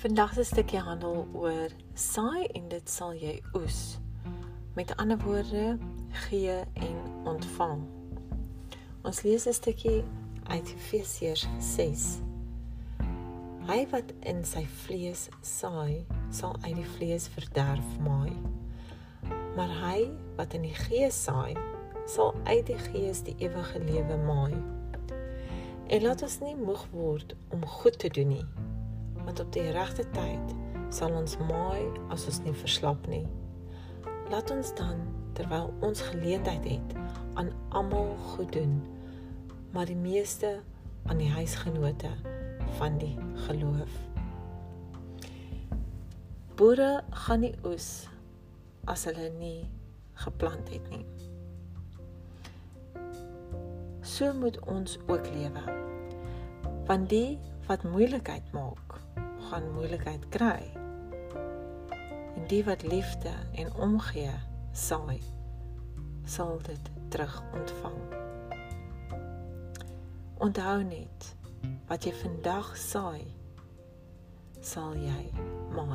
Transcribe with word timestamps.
Vandag 0.00 0.32
se 0.32 0.44
stukkie 0.44 0.80
handel 0.80 1.26
oor 1.36 1.68
saai 1.92 2.46
en 2.56 2.70
dit 2.72 2.88
sal 2.88 3.10
jy 3.20 3.34
oes. 3.52 3.98
Met 4.72 4.94
ander 4.96 5.18
woorde, 5.20 5.74
gee 6.22 6.54
en 6.56 6.94
ontvang. 7.28 7.82
Ons 9.04 9.20
lees 9.26 9.44
'n 9.44 9.52
stukkie 9.52 10.00
uit 10.48 10.72
Efesiërs 10.72 11.44
6. 11.58 12.04
Hy 13.68 13.86
wat 13.90 14.14
in 14.20 14.40
sy 14.44 14.64
vlees 14.86 15.28
saai, 15.40 16.06
sal 16.30 16.56
uit 16.64 16.76
die 16.80 16.90
vlees 16.96 17.28
verderf 17.28 17.98
maai. 18.00 18.32
Maar 19.56 19.76
hy 19.84 20.08
wat 20.36 20.54
in 20.54 20.62
die 20.62 20.80
gees 20.88 21.22
saai, 21.24 21.52
sal 22.06 22.34
uit 22.44 22.66
die 22.66 22.80
gees 22.88 23.20
die 23.20 23.36
ewige 23.36 23.84
lewe 23.84 24.16
maai. 24.16 24.56
En 25.92 26.02
laat 26.02 26.22
ons 26.22 26.40
nie 26.40 26.56
moeg 26.56 26.88
word 26.90 27.36
om 27.50 27.66
goed 27.66 27.98
te 27.98 28.08
doen 28.08 28.28
nie 28.28 28.46
want 29.24 29.40
op 29.40 29.52
die 29.52 29.70
regte 29.74 30.06
tyd 30.14 30.54
sal 30.94 31.14
ons 31.14 31.36
maai 31.48 31.86
as 32.10 32.26
ons 32.26 32.40
nie 32.46 32.54
verslap 32.56 33.06
nie. 33.10 33.26
Laat 34.30 34.50
ons 34.54 34.74
dan 34.78 35.02
terwyl 35.38 35.70
ons 35.86 36.02
geleentheid 36.10 36.66
het 36.66 36.94
aan 37.38 37.52
almal 37.68 38.14
goed 38.32 38.52
doen, 38.52 38.80
maar 39.72 39.86
die 39.86 39.98
meeste 39.98 40.58
aan 41.06 41.18
die 41.22 41.30
huisgenote 41.30 42.10
van 42.78 42.98
die 42.98 43.16
geloof. 43.46 43.92
Boere 46.58 47.00
gaan 47.26 47.40
nie 47.46 47.54
oes 47.64 48.06
as 48.90 49.06
hulle 49.08 49.30
nie 49.38 49.68
geplant 50.24 50.68
het 50.68 50.90
nie. 50.92 51.06
So 54.04 54.32
moet 54.36 54.58
ons 54.68 54.98
ook 55.06 55.30
lewe. 55.32 55.62
Want 56.86 57.08
die 57.08 57.38
wat 57.68 57.84
moeilikheid 57.86 58.52
maak, 58.52 58.98
gaan 59.50 59.72
moeilikheid 59.74 60.28
kry. 60.28 60.70
En 62.36 62.46
die 62.46 62.62
wat 62.64 62.82
liefde 62.86 63.32
en 63.58 63.74
omgee 63.74 64.34
saai, 64.72 65.18
sal 66.24 66.60
dit 66.62 66.90
terug 67.08 67.42
ontvang. 67.52 67.98
Onthou 70.38 70.82
net 70.86 71.34
wat 71.90 72.06
jy 72.06 72.14
vandag 72.22 72.70
saai, 72.78 73.26
sal 74.62 74.94
jy 74.94 75.24
maai. 75.74 75.89